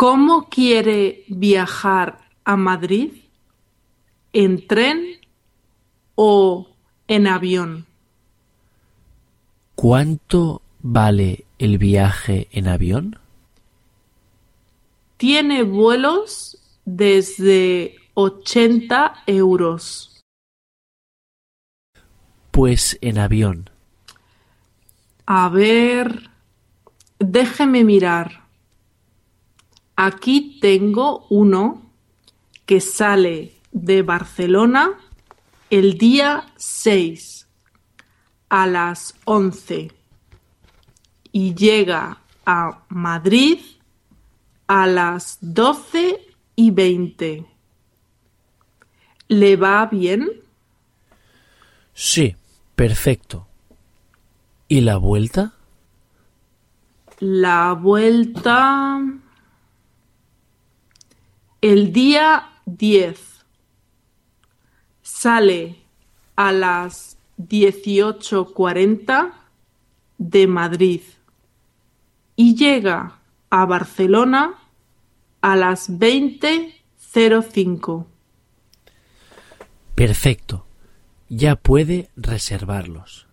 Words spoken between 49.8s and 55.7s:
bien? Sí, perfecto. ¿Y la vuelta?